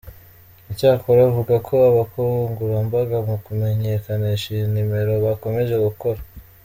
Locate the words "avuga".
1.29-1.55